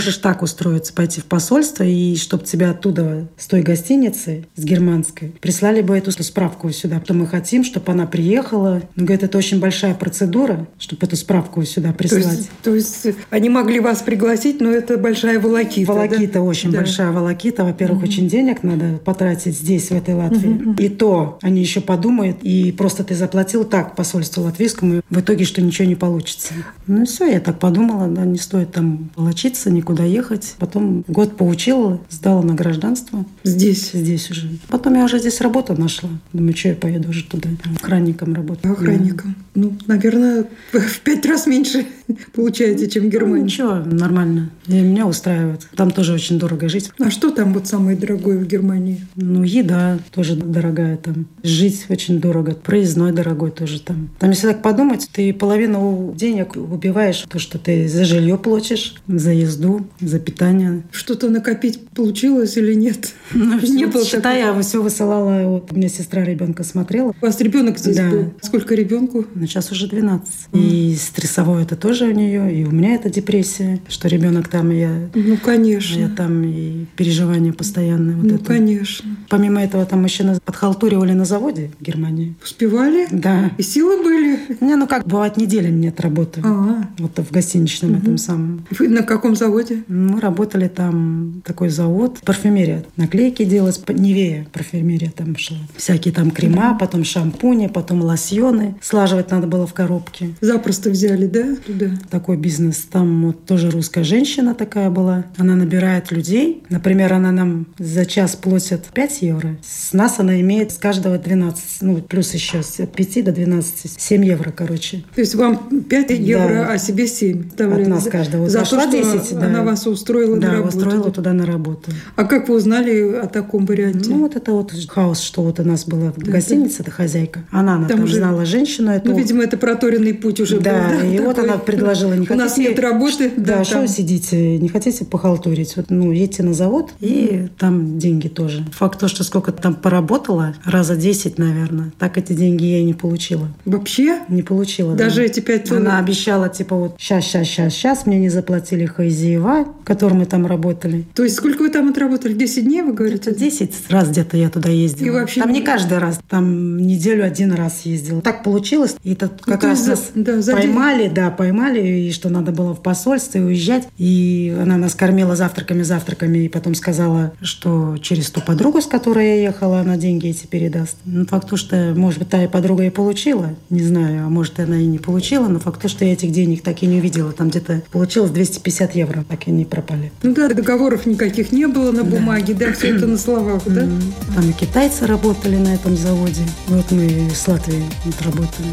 можешь 0.00 0.16
так 0.16 0.40
устроиться, 0.40 0.94
пойти 0.94 1.20
в 1.20 1.26
посольство, 1.26 1.84
и 1.84 2.16
чтобы 2.16 2.44
тебя 2.44 2.70
оттуда, 2.70 3.28
с 3.36 3.46
той 3.46 3.60
гостиницы, 3.60 4.46
с 4.56 4.64
германской, 4.64 5.34
прислали 5.42 5.82
бы 5.82 5.94
эту 5.94 6.10
справку 6.10 6.70
сюда. 6.70 7.00
То 7.00 7.12
мы 7.12 7.26
хотим, 7.26 7.64
чтобы 7.64 7.92
она 7.92 8.06
приехала. 8.06 8.80
Он 8.96 9.04
говорит, 9.04 9.24
это 9.24 9.36
очень 9.36 9.60
большая 9.60 9.94
процедура, 9.94 10.66
чтобы 10.78 11.06
эту 11.06 11.16
справку 11.16 11.62
сюда 11.64 11.92
То 11.92 11.98
прислать. 11.98 12.24
есть, 12.24 12.50
то 12.62 12.74
есть 12.74 13.06
они 13.28 13.50
могли 13.50 13.78
вас 13.78 14.00
пригласить, 14.00 14.62
но 14.62 14.70
это 14.70 14.96
большая 14.96 15.38
волокита. 15.38 15.92
Волокита 15.92 16.34
да? 16.34 16.42
очень 16.42 16.70
Да. 16.70 16.78
большая 16.78 17.12
волокита. 17.12 17.64
Во-первых, 17.64 18.02
очень 18.04 18.26
денег 18.26 18.62
надо 18.62 18.98
потратить 19.04 19.54
здесь, 19.54 19.90
в 19.90 19.92
этой 19.92 20.14
Латвии. 20.14 20.82
И 20.82 20.88
то 20.88 21.38
они 21.42 21.60
еще 21.60 21.82
подумают, 21.82 22.38
и 22.40 22.72
просто 22.72 23.04
ты 23.04 23.14
заплатил 23.14 23.64
так 23.64 23.96
посольству 23.96 24.44
латвийскому, 24.44 25.02
в 25.10 25.20
итоге, 25.20 25.44
что 25.44 25.60
ничего 25.60 25.86
не 25.86 25.94
получится. 25.94 26.54
Ну 26.86 27.04
все, 27.04 27.26
я 27.26 27.40
так 27.40 27.58
подумала, 27.58 28.08
да, 28.08 28.24
не 28.24 28.38
стоит 28.38 28.72
там 28.72 29.10
волочиться, 29.14 29.70
никуда 29.70 29.89
ехать. 29.98 30.54
Потом 30.58 31.04
год 31.08 31.36
поучила, 31.36 32.00
сдала 32.08 32.42
на 32.42 32.54
гражданство 32.54 33.24
Здесь. 33.44 33.90
здесь 33.92 34.30
уже. 34.30 34.48
Потом 34.68 34.94
я 34.94 35.04
уже 35.04 35.18
здесь 35.18 35.40
работу 35.40 35.74
нашла. 35.80 36.10
Думаю, 36.32 36.56
что 36.56 36.68
я 36.68 36.74
поеду 36.74 37.10
уже 37.10 37.24
туда, 37.24 37.48
охранником 37.76 38.34
работать. 38.34 38.64
Охранником. 38.66 39.34
Ну, 39.54 39.72
наверное, 39.86 40.46
в 40.72 41.00
пять 41.00 41.26
раз 41.26 41.46
меньше 41.46 41.84
получаете, 42.34 42.88
чем 42.88 43.02
в 43.02 43.06
Ну, 43.06 43.10
Германии. 43.10 43.44
ничего, 43.44 43.74
нормально. 43.76 44.50
И 44.66 44.74
меня 44.80 45.06
устраивает. 45.06 45.66
Там 45.74 45.90
тоже 45.90 46.12
очень 46.12 46.38
дорого 46.38 46.68
жить. 46.68 46.90
А 47.00 47.10
что 47.10 47.30
там 47.30 47.52
вот 47.52 47.66
самое 47.66 47.96
дорогое 47.96 48.38
в 48.38 48.46
Германии? 48.46 49.06
Ну, 49.16 49.42
еда 49.42 49.98
тоже 50.12 50.36
дорогая 50.36 50.96
там. 50.96 51.26
Жить 51.42 51.86
очень 51.88 52.20
дорого. 52.20 52.52
Проездной 52.54 53.12
дорогой 53.12 53.50
тоже 53.50 53.80
там. 53.80 54.10
Там, 54.18 54.30
если 54.30 54.46
так 54.46 54.62
подумать, 54.62 55.08
ты 55.12 55.32
половину 55.32 56.14
денег 56.16 56.54
убиваешь, 56.56 57.24
то, 57.28 57.38
что 57.38 57.58
ты 57.58 57.88
за 57.88 58.04
жилье 58.04 58.38
платишь, 58.38 58.94
за 59.08 59.32
езду, 59.32 59.79
за 60.00 60.18
питание. 60.18 60.82
Что-то 60.92 61.28
накопить 61.30 61.80
получилось 61.90 62.56
или 62.56 62.74
нет? 62.74 63.12
Ну, 63.34 63.58
Не 63.60 63.86
было 63.86 64.04
считай, 64.04 64.38
я 64.40 64.60
все 64.62 64.82
высылала. 64.82 65.48
Вот 65.48 65.72
у 65.72 65.76
меня 65.76 65.88
сестра 65.88 66.24
ребенка 66.24 66.62
смотрела. 66.64 67.14
У 67.20 67.26
вас 67.26 67.40
ребенок 67.40 67.78
здесь 67.78 67.96
Да. 67.96 68.10
был? 68.10 68.32
Сколько 68.42 68.74
ребенку? 68.74 69.24
Но 69.34 69.46
сейчас 69.46 69.70
уже 69.72 69.88
12. 69.88 70.28
И 70.52 70.96
стрессовое 71.00 71.62
это 71.62 71.76
тоже 71.76 72.06
у 72.06 72.10
нее, 72.12 72.54
и 72.54 72.64
у 72.64 72.70
меня 72.70 72.94
это 72.94 73.08
депрессия, 73.10 73.80
что 73.88 74.08
ребенок 74.08 74.48
там, 74.48 74.70
и 74.72 74.78
я, 74.80 75.08
Ну, 75.14 75.20
я 75.34 75.36
конечно. 75.36 76.08
там, 76.16 76.42
и 76.44 76.86
переживания 76.96 77.52
постоянные. 77.52 78.16
Вот 78.16 78.26
Ну, 78.26 78.34
это. 78.36 78.44
конечно. 78.44 79.16
Помимо 79.28 79.62
этого, 79.62 79.86
там 79.86 80.04
еще 80.04 80.24
нас 80.24 80.40
подхалтуривали 80.44 81.12
на 81.12 81.24
заводе 81.24 81.70
в 81.78 81.82
Германии. 81.84 82.34
Успевали? 82.42 83.06
Да. 83.12 83.50
И 83.58 83.62
силы 83.62 84.02
были? 84.02 84.38
Не, 84.60 84.76
ну 84.76 84.86
как, 84.86 85.06
бывает, 85.06 85.36
неделями 85.36 85.78
нет 85.80 86.00
работы. 86.00 86.40
А, 86.44 86.88
Вот 86.98 87.18
в 87.18 87.30
гостиничном 87.30 87.94
этом 87.94 88.18
самом. 88.18 88.66
вы 88.78 88.88
на 88.88 89.02
каком 89.02 89.36
заводе? 89.36 89.69
Мы 89.88 90.20
работали 90.20 90.68
там, 90.68 91.42
такой 91.44 91.68
завод, 91.70 92.20
парфюмерия. 92.24 92.84
Наклейки 92.96 93.44
делать, 93.44 93.80
Невея 93.88 94.46
парфюмерия 94.52 95.10
там 95.14 95.36
шла. 95.36 95.58
Всякие 95.76 96.12
там 96.14 96.30
крема, 96.30 96.76
потом 96.78 97.04
шампуни, 97.04 97.66
потом 97.66 98.02
лосьоны. 98.02 98.74
Слаживать 98.80 99.30
надо 99.30 99.46
было 99.46 99.66
в 99.66 99.74
коробке. 99.74 100.30
Запросто 100.40 100.90
взяли, 100.90 101.26
да, 101.26 101.56
туда? 101.66 101.90
Такой 102.10 102.36
бизнес. 102.36 102.86
Там 102.90 103.26
вот 103.26 103.44
тоже 103.46 103.70
русская 103.70 104.04
женщина 104.04 104.54
такая 104.54 104.90
была. 104.90 105.24
Она 105.36 105.54
набирает 105.56 106.10
людей. 106.10 106.62
Например, 106.68 107.12
она 107.12 107.32
нам 107.32 107.66
за 107.78 108.04
час 108.06 108.36
платит 108.36 108.84
5 108.92 109.22
евро. 109.22 109.56
С 109.62 109.92
нас 109.92 110.18
она 110.18 110.40
имеет 110.40 110.72
с 110.72 110.78
каждого 110.78 111.18
12. 111.18 111.82
Ну, 111.82 111.96
плюс 111.98 112.32
еще 112.34 112.62
с 112.62 112.84
5 112.86 113.24
до 113.24 113.32
12. 113.32 114.00
7 114.00 114.24
евро, 114.24 114.50
короче. 114.50 115.04
То 115.14 115.20
есть 115.20 115.34
вам 115.34 115.82
5 115.88 116.10
евро, 116.10 116.66
Да. 116.66 116.72
а 116.72 116.78
себе 116.78 117.06
7. 117.06 117.50
От 117.58 117.86
нас 117.88 118.04
каждого. 118.04 118.48
За 118.48 118.60
то, 118.60 118.64
Зашла 118.64 118.82
что 118.82 118.92
10, 118.92 119.34
да. 119.38 119.48
Она 119.50 119.62
вас 119.64 119.86
устроила 119.86 120.34
на 120.36 120.40
Да, 120.40 120.52
работу. 120.52 120.76
устроила 120.78 121.10
туда 121.10 121.32
на 121.32 121.46
работу. 121.46 121.90
А 122.16 122.24
как 122.24 122.48
вы 122.48 122.56
узнали 122.56 123.14
о 123.16 123.26
таком 123.26 123.66
варианте? 123.66 124.10
Ну, 124.10 124.20
вот 124.20 124.36
это 124.36 124.52
вот 124.52 124.72
хаос, 124.88 125.20
что 125.20 125.42
вот 125.42 125.60
у 125.60 125.64
нас 125.64 125.84
была 125.84 126.12
в 126.12 126.18
гостинице, 126.18 126.82
эта 126.82 126.90
хозяйка. 126.90 127.44
Она, 127.50 127.74
она 127.74 127.88
Там 127.88 127.98
там, 127.98 128.04
уже- 128.04 128.16
знала 128.16 128.44
женщину 128.44 128.90
эту. 128.90 129.10
Ну, 129.10 129.16
видимо, 129.18 129.42
это 129.42 129.56
проторенный 129.56 130.14
путь 130.14 130.40
уже 130.40 130.60
да, 130.60 130.90
был. 131.00 131.10
и 131.12 131.18
вот 131.18 131.36
такой? 131.36 131.50
она 131.50 131.58
предложила, 131.58 132.14
не 132.14 132.26
У 132.28 132.34
нас 132.34 132.52
хотите- 132.52 132.68
нет 132.70 132.78
работы. 132.78 133.32
Да, 133.36 133.64
что 133.64 133.80
вы 133.80 133.88
сидите, 133.88 134.58
не 134.58 134.68
хотите 134.68 135.04
похалтурить? 135.04 135.76
Вот, 135.76 135.86
ну, 135.90 136.12
едьте 136.12 136.42
на 136.42 136.54
завод, 136.54 136.90
и 137.00 137.48
там 137.58 137.98
деньги 137.98 138.28
тоже. 138.28 138.64
Факт 138.72 138.98
то, 139.00 139.08
что 139.08 139.24
сколько 139.24 139.52
там 139.52 139.74
поработала, 139.74 140.54
раза 140.64 140.96
10, 140.96 141.38
наверное, 141.38 141.92
так 141.98 142.18
эти 142.18 142.32
деньги 142.32 142.64
я 142.64 142.78
и 142.78 142.84
не 142.84 142.94
получила. 142.94 143.48
Вообще? 143.64 144.18
Не 144.28 144.42
получила. 144.42 144.94
да. 144.94 145.04
Даже 145.04 145.24
эти 145.24 145.40
пять... 145.40 145.70
Она 145.70 145.98
обещала, 145.98 146.48
типа, 146.48 146.76
вот 146.76 146.94
сейчас, 146.98 147.24
сейчас, 147.24 147.46
сейчас, 147.46 147.72
сейчас 147.74 148.06
мне 148.06 148.18
не 148.18 148.28
заплатили 148.28 148.84
Хайзиева, 148.86 149.39
в 149.42 149.84
котором 149.84 150.18
мы 150.18 150.26
там 150.26 150.46
работали. 150.46 151.04
То 151.14 151.24
есть 151.24 151.36
сколько 151.36 151.62
вы 151.62 151.70
там 151.70 151.88
отработали? 151.90 152.32
10 152.34 152.64
дней, 152.64 152.82
вы 152.82 152.92
говорите? 152.92 153.30
Это 153.30 153.38
10 153.38 153.72
раз 153.90 154.08
где-то 154.08 154.36
я 154.36 154.48
туда 154.50 154.68
ездила. 154.68 155.06
И 155.06 155.10
вообще 155.10 155.40
там 155.42 155.52
не- 155.52 155.62
каждый 155.62 155.98
раз, 155.98 156.20
там 156.28 156.76
неделю 156.78 157.24
один 157.24 157.52
раз 157.52 157.82
ездила. 157.84 158.20
Так 158.22 158.42
получилось. 158.44 158.96
И 159.02 159.12
это 159.12 159.28
как 159.42 159.60
то 159.60 159.68
раз 159.68 159.82
за- 159.84 159.90
нас 159.90 160.10
да, 160.14 160.40
за 160.42 160.52
день. 160.52 160.62
поймали, 160.62 161.08
да, 161.08 161.30
поймали, 161.30 161.80
и 162.06 162.12
что 162.12 162.28
надо 162.28 162.52
было 162.52 162.74
в 162.74 162.82
посольстве 162.82 163.42
уезжать. 163.42 163.88
И 163.98 164.56
она 164.60 164.76
нас 164.76 164.94
кормила 164.94 165.36
завтраками, 165.36 165.82
завтраками, 165.82 166.38
и 166.38 166.48
потом 166.48 166.74
сказала, 166.74 167.32
что 167.40 167.96
через 168.00 168.30
ту 168.30 168.40
подругу, 168.40 168.80
с 168.80 168.86
которой 168.86 169.26
я 169.26 169.42
ехала, 169.42 169.80
она 169.80 169.96
деньги 169.96 170.28
эти 170.28 170.46
передаст. 170.46 170.96
Ну, 171.04 171.26
факт 171.26 171.48
то, 171.48 171.56
что, 171.56 171.92
может 171.96 172.18
быть, 172.20 172.28
та 172.28 172.42
и 172.44 172.48
подруга 172.48 172.84
и 172.84 172.90
получила, 172.90 173.54
не 173.70 173.82
знаю, 173.82 174.26
а 174.26 174.28
может, 174.28 174.58
она 174.60 174.76
и 174.80 174.86
не 174.86 174.98
получила, 174.98 175.48
но 175.48 175.58
факт 175.58 175.80
то, 175.82 175.88
что 175.88 176.04
я 176.04 176.12
этих 176.12 176.32
денег 176.32 176.62
так 176.62 176.82
и 176.82 176.86
не 176.86 176.98
увидела. 176.98 177.32
Там 177.32 177.48
где-то 177.50 177.82
получилось 177.90 178.30
250 178.30 178.94
евро, 178.94 179.24
так 179.30 179.46
и 179.46 179.52
не 179.52 179.64
пропали. 179.64 180.10
Ну 180.24 180.34
да, 180.34 180.48
договоров 180.48 181.06
никаких 181.06 181.52
не 181.52 181.66
было 181.66 181.92
на 181.92 182.02
бумаге, 182.02 182.52
да, 182.52 182.72
все 182.72 182.96
это 182.96 183.06
на 183.06 183.16
словах, 183.16 183.62
да? 183.64 183.86
Там 184.34 184.50
и 184.50 184.52
китайцы 184.52 185.06
работали 185.06 185.54
на 185.56 185.72
этом 185.72 185.96
заводе. 185.96 186.42
Вот 186.66 186.90
мы 186.90 187.30
с 187.32 187.46
Латвии 187.46 187.84
вот 188.04 188.22
работали. 188.22 188.66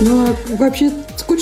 Ну 0.00 0.26
а 0.26 0.36
вообще 0.56 0.90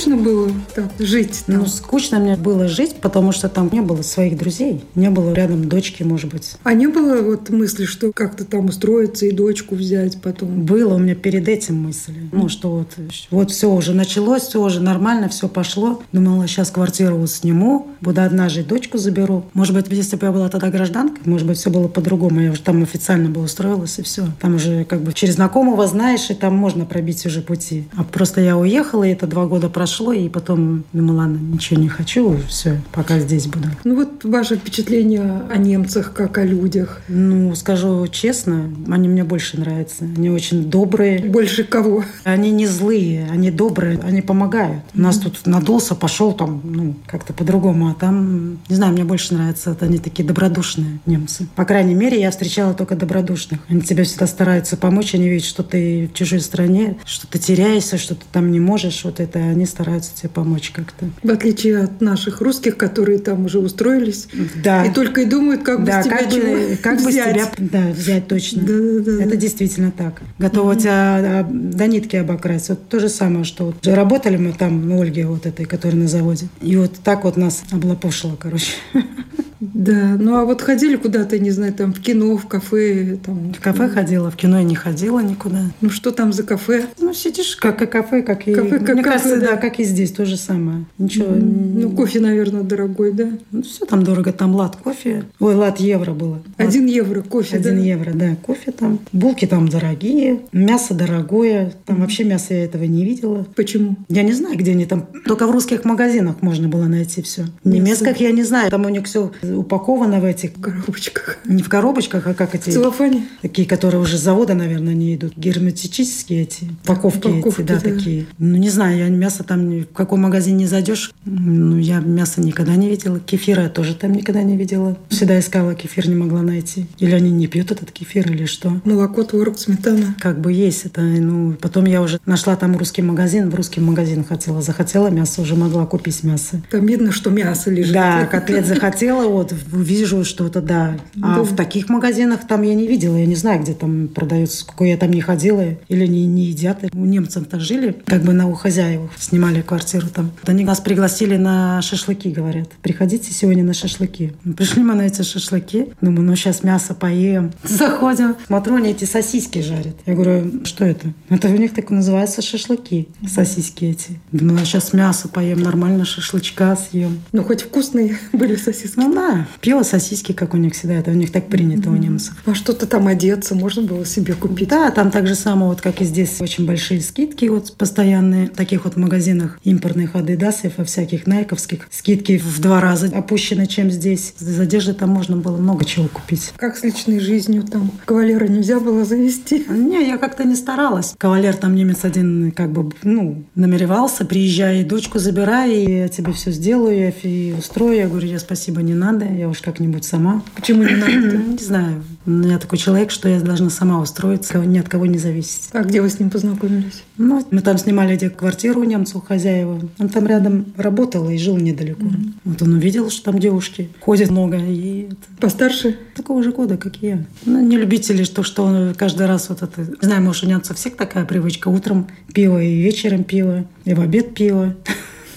скучно 0.01 0.17
было 0.17 0.51
так 0.75 0.91
жить 0.99 1.45
там? 1.47 1.59
Ну, 1.59 1.67
скучно 1.67 2.19
мне 2.19 2.37
было 2.37 2.69
жить, 2.69 2.97
потому 3.03 3.33
что 3.33 3.49
там 3.49 3.69
не 3.71 3.81
было 3.81 4.01
своих 4.03 4.39
друзей. 4.39 4.83
Не 4.95 5.11
было 5.11 5.33
рядом 5.33 5.69
дочки, 5.69 6.03
может 6.03 6.33
быть. 6.33 6.57
А 6.63 6.73
не 6.73 6.87
было 6.87 7.21
вот 7.21 7.51
мысли, 7.51 7.85
что 7.85 8.11
как-то 8.13 8.45
там 8.45 8.67
устроиться 8.67 9.27
и 9.27 9.33
дочку 9.33 9.75
взять 9.75 10.21
потом? 10.23 10.63
Было 10.65 10.95
у 10.95 10.99
меня 10.99 11.15
перед 11.15 11.49
этим 11.49 11.83
мысли. 11.83 12.15
Ну, 12.33 12.49
что 12.49 12.71
вот, 12.71 12.89
вот 13.31 13.51
все 13.51 13.71
уже 13.71 13.93
началось, 13.93 14.43
все 14.43 14.63
уже 14.63 14.81
нормально, 14.81 15.29
все 15.29 15.49
пошло. 15.49 16.03
Думала, 16.13 16.47
сейчас 16.49 16.71
квартиру 16.71 17.17
вот 17.17 17.31
сниму, 17.31 17.89
буду 18.01 18.23
одна 18.23 18.49
жить, 18.49 18.69
дочку 18.69 18.97
заберу. 18.97 19.45
Может 19.53 19.75
быть, 19.75 19.87
если 19.91 20.17
бы 20.17 20.27
я 20.27 20.33
была 20.33 20.49
тогда 20.49 20.71
гражданкой, 20.71 21.21
может 21.27 21.47
быть, 21.47 21.59
все 21.59 21.71
было 21.71 21.89
по-другому. 21.89 22.41
Я 22.41 22.53
уже 22.53 22.63
там 22.63 22.83
официально 22.83 23.29
бы 23.29 23.43
устроилась, 23.43 23.99
и 23.99 24.03
все. 24.03 24.29
Там 24.41 24.55
уже 24.55 24.85
как 24.85 25.03
бы 25.03 25.13
через 25.13 25.35
знакомого 25.35 25.87
знаешь, 25.87 26.31
и 26.31 26.35
там 26.35 26.57
можно 26.57 26.87
пробить 26.87 27.27
уже 27.27 27.43
пути. 27.43 27.85
А 27.97 28.05
просто 28.05 28.41
я 28.41 28.57
уехала, 28.57 29.05
и 29.05 29.11
это 29.11 29.27
два 29.27 29.47
года 29.47 29.69
прошло, 29.69 29.90
и 29.99 30.29
потом 30.29 30.85
думала, 30.93 31.19
ладно, 31.19 31.39
ничего 31.39 31.81
не 31.81 31.89
хочу, 31.89 32.37
все, 32.49 32.81
пока 32.93 33.19
здесь 33.19 33.47
буду. 33.47 33.69
Ну 33.85 33.97
вот 33.97 34.25
ваше 34.25 34.57
впечатление 34.57 35.43
о 35.51 35.57
немцах, 35.57 36.13
как 36.13 36.39
о 36.39 36.45
людях? 36.45 37.03
Ну, 37.09 37.55
скажу 37.55 38.07
честно, 38.09 38.71
они 38.89 39.09
мне 39.09 39.25
больше 39.25 39.59
нравятся. 39.59 40.05
Они 40.05 40.31
очень 40.31 40.71
добрые. 40.71 41.19
Больше 41.21 41.65
кого? 41.65 42.05
Они 42.25 42.51
не 42.51 42.67
злые, 42.67 43.29
они 43.31 43.51
добрые, 43.51 43.99
они 44.03 44.23
помогают. 44.23 44.85
У 44.95 45.01
нас 45.01 45.19
тут 45.19 45.47
надулся, 45.47 45.95
пошел 45.95 46.33
там, 46.33 46.61
ну, 46.65 46.95
как-то 47.07 47.33
по-другому. 47.33 47.89
А 47.89 47.95
там, 47.95 48.59
не 48.69 48.77
знаю, 48.77 48.93
мне 48.93 49.05
больше 49.05 49.35
нравятся, 49.35 49.71
вот 49.71 49.83
они 49.83 49.99
такие 49.99 50.27
добродушные 50.27 51.01
немцы. 51.07 51.47
По 51.57 51.65
крайней 51.65 51.95
мере, 51.95 52.21
я 52.21 52.31
встречала 52.31 52.75
только 52.75 52.97
добродушных. 52.97 53.61
Они 53.69 53.81
тебе 53.81 54.05
всегда 54.05 54.27
стараются 54.27 54.77
помочь, 54.77 55.15
они 55.15 55.29
видят, 55.29 55.47
что 55.47 55.63
ты 55.63 56.09
в 56.13 56.17
чужой 56.17 56.41
стране, 56.41 56.97
что 57.05 57.27
ты 57.27 57.39
теряешься, 57.39 57.99
что 57.99 58.15
ты 58.15 58.25
там 58.33 58.53
не 58.53 58.61
можешь. 58.61 59.05
Вот 59.05 59.21
это 59.21 59.39
они 59.39 59.67
стараются 59.67 59.80
тебе 59.85 60.29
помочь 60.29 60.71
как-то. 60.71 61.07
В 61.23 61.31
отличие 61.31 61.83
от 61.83 62.01
наших 62.01 62.41
русских, 62.41 62.77
которые 62.77 63.19
там 63.19 63.45
уже 63.45 63.59
устроились. 63.59 64.29
Да. 64.63 64.85
И 64.85 64.93
только 64.93 65.23
и 65.23 65.25
думают, 65.25 65.63
как 65.63 65.81
бы 65.81 65.87
да, 65.87 66.03
с 66.03 66.07
тебя 66.07 66.19
как 66.19 66.33
чего 66.33 66.53
бы, 66.53 66.77
как 66.77 66.97
бы 66.97 67.03
с 67.03 67.07
взять. 67.07 67.35
тебя 67.35 67.69
да, 67.71 67.89
взять 67.91 68.29
точно. 68.29 68.63
Да, 68.63 68.73
да, 68.73 69.01
да, 69.01 69.23
Это 69.23 69.31
да. 69.31 69.37
действительно 69.37 69.91
так. 69.91 70.23
Готова 70.39 70.77
тебя 70.77 71.41
а, 71.41 71.47
до 71.51 71.87
нитки 71.87 72.17
обокрасть. 72.17 72.69
Вот 72.71 72.89
то 72.89 73.01
же 73.01 73.09
самое, 73.09 73.45
что 73.45 73.67
вот 73.67 73.87
работали 73.87 74.37
мы 74.37 74.53
там, 74.53 74.89
на 74.89 75.01
Ольге 75.01 75.27
вот 75.27 75.47
этой, 75.47 75.67
которая 75.67 76.01
на 76.01 76.09
заводе. 76.09 76.49
И 76.61 76.77
вот 76.77 76.93
так 77.03 77.25
вот 77.25 77.37
нас 77.37 77.63
облапошило, 77.71 78.37
короче. 78.37 78.73
Да, 79.61 80.17
ну 80.19 80.37
а 80.37 80.45
вот 80.45 80.63
ходили 80.63 80.97
куда-то, 80.97 81.39
не 81.39 81.51
знаю, 81.51 81.73
там 81.75 81.93
в 81.93 82.01
кино, 82.01 82.37
в 82.37 82.47
кафе, 82.47 83.19
там. 83.25 83.53
В 83.53 83.61
кафе 83.61 83.89
ходила, 83.89 84.31
в 84.31 84.37
кино 84.37 84.59
я 84.59 84.65
не 84.65 84.75
ходила 84.75 85.21
никуда. 85.21 85.61
Ну 85.81 85.91
что 85.91 86.11
там 86.13 86.33
за 86.33 86.43
кафе? 86.45 86.87
Ну, 86.99 87.13
сидишь, 87.13 87.57
как 87.57 87.83
и 87.83 87.87
кафе, 87.87 88.23
как 88.23 88.49
и... 88.49 88.55
Кафе, 88.55 88.79
как 88.79 88.95
Мне 88.95 89.03
кафе, 89.03 89.19
кажется, 89.19 89.41
да. 89.41 89.47
да, 89.53 89.57
как 89.57 89.79
и 89.79 89.85
здесь, 89.85 90.13
то 90.13 90.25
же 90.25 90.37
самое. 90.37 90.87
Ничего. 90.99 91.27
Ну, 91.31 91.91
кофе, 91.91 92.21
наверное, 92.21 92.63
дорогой, 92.63 93.13
да? 93.13 93.29
все 93.63 93.85
там 93.85 94.03
дорого. 94.03 94.33
Там 94.33 94.55
лат 94.55 94.77
кофе. 94.77 95.25
Ой, 95.39 95.55
лат 95.55 95.79
евро 95.79 96.13
было. 96.13 96.35
Лат- 96.35 96.43
Один 96.69 96.87
евро 96.87 97.21
кофе, 97.23 97.57
Один 97.57 97.77
да? 97.77 97.83
евро, 97.83 98.13
да, 98.15 98.37
кофе 98.37 98.73
там. 98.73 98.99
Булки 99.13 99.47
там 99.47 99.69
дорогие, 99.69 100.41
мясо 100.53 100.95
дорогое. 100.95 101.75
Там 101.85 102.01
вообще 102.01 102.25
мяса 102.25 102.55
я 102.55 102.65
этого 102.65 102.85
не 102.85 103.05
видела. 103.05 103.47
Почему? 103.57 103.97
Я 104.09 104.23
не 104.23 104.33
знаю, 104.33 104.57
где 104.57 104.73
они 104.73 104.87
там. 104.87 105.07
Только 105.27 105.47
в 105.47 105.51
русских 105.51 105.85
магазинах 105.85 106.37
можно 106.41 106.69
было 106.69 106.87
найти 106.87 107.21
все. 107.23 107.45
В 107.63 107.69
немецких 107.69 108.17
я 108.19 108.31
не 108.33 108.43
знаю. 108.43 108.71
Там 108.71 108.87
у 108.87 108.89
них 108.89 109.05
все 109.05 109.31
упаковано 109.57 110.21
в 110.21 110.25
этих, 110.25 110.51
В 110.57 110.61
коробочках. 110.61 111.39
не 111.45 111.63
в 111.63 111.69
коробочках, 111.69 112.27
а 112.27 112.35
как 112.35 112.51
В 112.51 112.55
эти, 112.55 112.71
целлофане? 112.71 113.27
такие, 113.43 113.67
которые 113.67 114.01
уже 114.01 114.17
с 114.19 114.21
завода, 114.21 114.55
наверное, 114.55 114.95
не 114.95 115.15
идут. 115.15 115.33
Герметические 115.37 116.43
эти 116.43 116.65
упаковки, 116.85 117.27
Упаковки, 117.29 117.61
эти, 117.61 117.67
да, 117.69 117.75
да. 117.75 117.81
такие. 117.81 118.27
Ну, 118.39 118.57
не 118.57 118.71
знаю, 118.71 118.99
я 118.99 119.09
мясо 119.09 119.45
там, 119.45 119.81
в 119.83 119.87
какой 119.93 120.19
магазин 120.19 120.57
не 120.57 120.67
зайдешь, 120.67 121.13
ну, 121.25 121.77
я 121.79 122.01
мясо 122.01 122.41
никогда 122.41 122.77
не 122.77 122.89
видела. 122.89 123.21
Кефира 123.21 123.65
я 123.65 123.69
тоже 123.69 123.95
там 123.95 124.13
никогда 124.13 124.43
не 124.43 124.57
видела. 124.57 124.97
Всегда 125.09 125.39
искала 125.39 125.75
кефир, 125.75 126.09
не 126.09 126.15
могла 126.15 126.43
найти. 126.43 126.87
Или 126.99 127.13
они 127.13 127.31
не 127.31 127.47
пьют 127.47 127.71
этот 127.71 127.91
кефир, 127.91 128.31
или 128.31 128.47
что. 128.47 128.81
Молоко, 128.85 129.23
творог, 129.25 129.59
сметана. 129.59 130.15
Как 130.19 130.41
бы 130.41 130.53
есть 130.53 130.87
это, 130.87 131.01
ну, 131.01 131.55
потом 131.61 131.85
я 131.87 132.03
уже 132.03 132.21
нашла 132.27 132.57
там 132.57 132.77
русский 132.77 133.03
магазин, 133.03 133.51
в 133.51 133.55
русский 133.55 133.81
магазин 133.81 134.25
хотела, 134.25 134.63
захотела 134.63 135.09
мясо, 135.09 135.43
уже 135.43 135.55
могла 135.57 135.87
купить 135.87 136.23
мясо. 136.25 136.61
Там 136.71 136.87
видно, 136.87 137.13
что 137.13 137.31
мясо 137.31 137.71
лежит. 137.71 137.93
Да, 137.93 138.27
котлет 138.27 138.67
захотела, 138.67 139.27
вот 139.41 139.55
вижу 139.73 140.25
что-то, 140.25 140.61
да. 140.61 140.97
А 141.23 141.37
Да. 141.37 141.43
в 141.43 141.57
таких 141.57 141.89
магазинах 141.89 142.47
там 142.47 142.63
я 142.63 142.75
не 142.75 142.87
видела, 142.87 143.17
я 143.17 143.27
не 143.27 143.35
знаю, 143.37 143.63
где 143.63 143.75
там 143.75 144.09
продается, 144.09 144.67
какой 144.67 144.91
я 144.91 144.97
там 144.97 145.11
не 145.11 145.21
ходила, 145.21 145.65
или 145.89 146.07
не, 146.07 146.27
не 146.27 146.45
едят. 146.47 146.79
У 146.93 147.05
немцев-то 147.05 147.59
жили, 147.61 147.97
как 148.07 148.23
бы 148.23 148.33
на 148.33 148.47
у 148.49 148.55
хозяев, 148.55 149.11
снимали 149.19 149.63
квартиру 149.63 150.07
там. 150.09 150.33
Вот 150.41 150.49
Они 150.49 150.65
нас 150.65 150.81
пригласили 150.81 151.37
на 151.37 151.81
шашлыки, 151.83 152.31
говорят. 152.31 152.69
Приходите 152.83 153.33
сегодня 153.33 153.65
на 153.65 153.75
шашлыки. 153.75 154.33
Ну, 154.45 154.55
Пришли 154.55 154.83
мы 154.83 154.95
на 154.95 155.03
эти 155.03 155.23
шашлыки. 155.23 155.89
Думаю, 156.01 156.23
ну 156.23 156.37
сейчас 156.37 156.63
мясо 156.63 156.95
поем. 156.95 157.53
Заходим, 157.65 158.37
смотрю, 158.47 158.77
они 158.77 158.91
эти 158.91 159.05
сосиски 159.05 159.61
жарят. 159.61 159.97
Я 160.07 160.15
говорю, 160.15 160.65
что 160.65 160.85
это? 160.85 161.13
Это 161.29 161.49
у 161.49 161.57
них 161.57 161.73
так 161.75 161.91
называется 161.91 162.43
шашлыки, 162.43 163.09
сосиски 163.27 163.85
эти. 163.87 164.21
Думаю, 164.33 164.65
сейчас 164.67 164.93
мясо 164.93 165.29
поем, 165.29 165.61
нормально 165.63 166.05
шашлычка 166.05 166.77
съем. 166.77 167.21
Ну, 167.33 167.43
хоть 167.45 167.63
вкусные 167.63 168.19
были 168.33 168.57
сосиски. 168.57 168.99
Ну 168.99 169.13
да, 169.15 169.30
пиво, 169.61 169.83
сосиски, 169.83 170.33
как 170.33 170.55
у 170.55 170.57
них 170.57 170.75
всегда, 170.75 170.95
это 170.95 171.11
у 171.11 171.15
них 171.15 171.33
так 171.33 171.49
принято 171.49 171.91
у 171.91 171.97
немцев. 171.97 172.35
А 172.47 172.55
что-то 172.55 172.87
там 172.87 173.07
одеться 173.07 173.55
можно 173.55 173.83
было 173.83 174.05
себе 174.07 174.35
купить. 174.35 174.69
Да, 174.69 174.91
там 174.91 175.11
так 175.11 175.27
же 175.27 175.35
само, 175.35 175.69
вот 175.69 175.81
как 175.81 176.01
и 176.01 176.05
здесь, 176.05 176.41
очень 176.41 176.67
большие 176.67 177.01
скидки 177.01 177.47
вот 177.47 177.77
постоянные. 177.77 178.47
В 178.47 178.57
таких 178.57 178.85
вот 178.85 178.97
магазинах 178.97 179.59
импортных 179.65 180.15
адидасов, 180.15 180.79
во 180.79 180.85
всяких 180.85 181.27
найковских 181.27 181.89
скидки 181.91 182.39
в 182.39 182.61
два 182.61 182.81
раза 182.81 183.07
опущены, 183.07 183.67
чем 183.67 183.91
здесь. 183.91 184.35
Из 184.41 184.59
одежды 184.59 184.95
там 184.95 185.11
можно 185.11 185.37
было 185.37 185.57
много 185.57 185.85
чего 185.85 186.09
купить. 186.09 186.53
Как 186.57 186.77
с 186.77 186.83
личной 186.83 187.21
жизнью 187.21 187.63
там? 187.63 187.91
Кавалера 188.05 188.47
нельзя 188.47 188.81
было 188.81 189.05
завести. 189.05 189.65
Не, 189.69 190.07
я 190.07 190.19
как-то 190.19 190.45
не 190.45 190.55
старалась. 190.55 191.15
Кавалер 191.19 191.57
там 191.57 191.75
немец 191.75 192.05
один 192.05 192.53
как 192.53 192.71
бы, 192.73 192.93
ну, 193.03 193.45
намеревался, 193.55 194.25
приезжай, 194.25 194.85
дочку 194.85 195.19
забирай, 195.19 195.75
и 195.75 195.99
я 195.99 196.09
тебе 196.09 196.33
все 196.33 196.51
сделаю, 196.51 196.99
я 196.99 197.11
и 197.23 197.53
устрою. 197.53 197.97
Я 197.97 198.09
говорю, 198.09 198.27
я 198.29 198.39
спасибо, 198.39 198.83
не 198.83 198.95
надо, 198.95 199.20
я 199.25 199.49
уж 199.49 199.61
как-нибудь 199.61 200.05
сама. 200.05 200.43
Почему 200.55 200.83
не 200.83 200.97
надо? 200.97 201.37
Не 201.51 201.59
знаю. 201.59 202.03
Я 202.27 202.59
такой 202.59 202.79
человек, 202.79 203.11
что 203.11 203.29
я 203.29 203.41
должна 203.41 203.71
сама 203.71 204.01
устроиться, 204.01 204.59
ни 204.59 204.79
от 204.79 204.89
кого 204.89 205.07
не 205.07 205.19
зависеть. 205.19 205.71
А 205.73 205.83
где 205.83 206.03
вы 206.03 206.11
с 206.11 206.21
ним 206.21 206.31
познакомились? 206.31 207.03
Ну, 207.17 207.45
мы 207.51 207.61
там 207.61 207.79
снимали 207.79 208.17
где 208.17 208.29
квартиру 208.29 208.83
у 208.83 208.85
немца, 208.85 209.19
у 209.19 209.21
хозяева. 209.21 209.81
Он 209.99 210.09
там 210.09 210.27
рядом 210.27 210.67
работал 210.77 211.29
и 211.31 211.39
жил 211.39 211.57
недалеко. 211.57 212.05
Вот 212.45 212.63
он 212.63 212.75
увидел, 212.75 213.11
что 213.11 213.31
там 213.31 213.39
девушки 213.39 213.89
ходят 214.01 214.31
много. 214.31 214.59
И 214.59 215.09
это 215.11 215.17
Постарше? 215.41 215.97
такого 216.15 216.43
же 216.43 216.53
года, 216.53 216.77
как 216.77 217.03
и 217.03 217.07
я. 217.07 217.25
Ну, 217.47 217.61
не 217.61 217.79
любители, 217.79 218.25
что, 218.25 218.43
что 218.43 218.65
он 218.65 218.95
каждый 218.95 219.27
раз 219.27 219.49
вот 219.49 219.63
это... 219.63 219.81
Не 219.81 220.07
знаю, 220.07 220.23
может, 220.23 220.45
у 220.45 220.47
немцев 220.47 220.77
всех 220.77 220.97
такая 220.97 221.25
привычка. 221.25 221.69
Утром 221.69 222.09
пиво 222.33 222.63
и 222.63 222.81
вечером 222.81 223.25
пиво, 223.25 223.65
и 223.85 223.95
в 223.95 224.01
обед 224.01 224.35
пиво. 224.35 224.77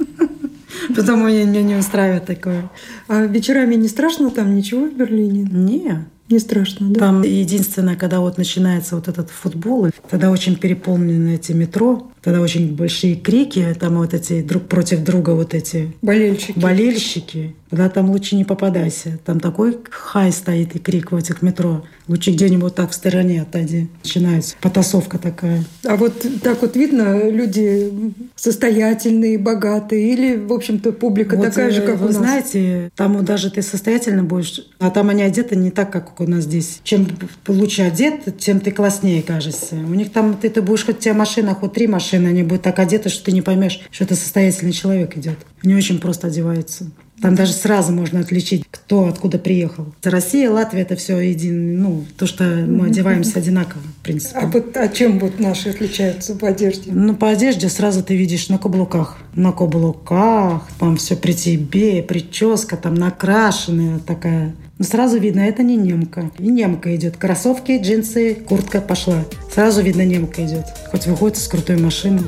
Потому 0.96 1.28
меня 1.28 1.62
не 1.62 1.76
устраивает 1.76 2.26
такое. 2.26 2.70
А 3.08 3.22
вечерами 3.26 3.76
не 3.76 3.88
страшно 3.88 4.32
там 4.32 4.56
ничего 4.56 4.86
в 4.86 4.94
Берлине? 4.94 5.48
Не, 5.52 6.06
Не 6.30 6.40
страшно, 6.40 6.90
да? 6.90 7.00
Там 7.00 7.22
единственное, 7.22 7.96
когда 7.96 8.20
вот 8.20 8.38
начинается 8.38 8.96
вот 8.96 9.08
этот 9.08 9.30
футбол, 9.30 9.90
тогда 10.10 10.32
очень 10.32 10.56
переполнены 10.56 11.36
эти 11.36 11.52
метро, 11.52 12.12
тогда 12.24 12.42
очень 12.42 12.76
большие 12.76 13.16
крики, 13.16 13.76
там 13.80 13.98
вот 13.98 14.14
эти 14.16 14.42
друг 14.42 14.64
против 14.64 15.04
друга 15.04 15.32
вот 15.32 15.54
эти 15.54 15.94
Болельщики. 16.02 16.58
болельщики. 16.58 17.56
Тогда 17.70 17.90
там 17.90 18.10
лучше 18.10 18.36
не 18.36 18.46
попадайся. 18.46 19.20
Там 19.26 19.40
такой 19.40 19.78
хай 19.90 20.32
стоит 20.32 20.76
и 20.76 20.80
крик 20.80 21.12
в 21.12 21.16
этих 21.16 21.42
метро. 21.42 21.84
Лучше 22.08 22.32
где-нибудь 22.32 22.74
так 22.74 22.92
в 22.92 22.94
стороне 22.94 23.42
отойди. 23.42 23.90
Начинается 24.04 24.56
потасовка 24.62 25.18
такая. 25.18 25.64
А 25.84 25.96
вот 25.96 26.26
так 26.42 26.62
вот 26.62 26.76
видно, 26.76 27.30
люди 27.30 27.92
состоятельные, 28.36 29.38
богатые, 29.38 30.14
или, 30.14 30.38
в 30.38 30.54
общем-то, 30.54 30.92
публика 30.94 31.36
Вот, 31.36 31.48
такая 31.48 31.72
же, 31.72 31.82
э, 31.82 31.86
как 31.86 31.98
вы 31.98 32.06
у 32.06 32.10
нас? 32.10 32.18
знаете, 32.18 32.92
там 32.96 33.16
вот 33.16 33.26
даже 33.26 33.50
ты 33.52 33.62
состоятельно 33.62 34.24
будешь, 34.24 34.66
а 34.80 34.90
там 34.92 35.10
они 35.10 35.24
одеты 35.24 35.56
не 35.56 35.72
так, 35.72 35.92
как 35.92 36.15
у 36.24 36.28
нас 36.28 36.44
здесь. 36.44 36.80
Чем 36.84 37.08
лучше 37.48 37.84
одет, 37.84 38.38
тем 38.38 38.60
ты 38.60 38.72
класснее 38.72 39.22
кажешься. 39.22 39.76
У 39.76 39.94
них 39.94 40.12
там 40.12 40.36
ты, 40.36 40.50
ты 40.50 40.62
будешь 40.62 40.86
хоть 40.86 40.98
у 40.98 41.02
тебя 41.02 41.14
машина, 41.14 41.56
хоть 41.56 41.74
три 41.74 41.88
машины, 41.88 42.28
они 42.28 42.44
будут 42.44 42.64
так 42.64 42.80
одеты, 42.80 43.10
что 43.10 43.26
ты 43.26 43.32
не 43.32 43.42
поймешь, 43.42 43.82
что 43.92 44.04
это 44.04 44.16
состоятельный 44.16 44.74
человек 44.74 45.18
идет. 45.18 45.38
Они 45.64 45.76
очень 45.76 46.00
просто 46.00 46.28
одеваются. 46.28 46.92
Там 47.22 47.36
даже 47.36 47.54
сразу 47.54 47.94
можно 47.94 48.20
отличить, 48.20 48.66
кто 48.70 49.08
откуда 49.08 49.40
приехал. 49.40 49.94
Россия, 50.04 50.50
Латвия 50.50 50.82
это 50.82 50.96
все 50.96 51.18
един, 51.20 51.82
ну, 51.82 52.06
то, 52.18 52.28
что 52.28 52.44
мы 52.44 52.88
одеваемся 52.88 53.40
одинаково, 53.40 53.82
в 53.82 54.04
принципе. 54.04 54.40
А 54.40 54.48
вот 54.48 54.76
а 54.76 54.88
чем 54.90 55.20
вот 55.20 55.40
наши 55.40 55.70
отличаются 55.70 56.36
по 56.36 56.50
одежде? 56.50 56.92
Ну, 56.92 57.16
по 57.16 57.30
одежде 57.30 57.70
сразу 57.70 58.04
ты 58.04 58.16
видишь 58.16 58.50
на 58.50 58.58
каблуках. 58.58 59.18
На 59.34 59.52
каблуках, 59.52 60.68
там 60.80 60.98
все 60.98 61.16
при 61.16 61.34
тебе, 61.34 62.04
прическа 62.04 62.76
там 62.76 62.96
накрашенная 62.96 64.00
такая. 64.00 64.54
Ну, 64.78 64.84
сразу 64.84 65.18
видно, 65.18 65.40
это 65.40 65.64
не 65.64 65.78
немка. 65.78 66.32
И 66.38 66.48
немка 66.48 66.94
идет. 66.96 67.16
Кроссовки, 67.16 67.80
джинсы, 67.82 68.36
куртка 68.36 68.82
пошла. 68.82 69.24
Сразу 69.54 69.82
видно, 69.82 70.04
немка 70.04 70.46
идет. 70.46 70.66
Хоть 70.92 71.08
выходит 71.08 71.38
из 71.38 71.48
крутой 71.48 71.78
машины. 71.78 72.22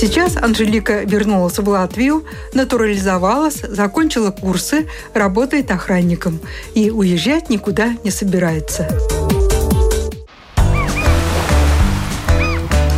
Сейчас 0.00 0.34
Анжелика 0.38 1.02
вернулась 1.02 1.58
в 1.58 1.68
Латвию, 1.68 2.24
натурализовалась, 2.54 3.56
закончила 3.56 4.30
курсы, 4.30 4.88
работает 5.12 5.70
охранником 5.70 6.40
и 6.74 6.90
уезжать 6.90 7.50
никуда 7.50 7.98
не 8.02 8.10
собирается. 8.10 8.88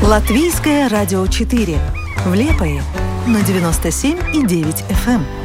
Латвийское 0.00 0.88
радио 0.88 1.26
4 1.26 1.76
в 2.24 2.34
Лепое 2.34 2.80
на 3.26 3.38
97,9 3.38 4.84
FM. 5.04 5.41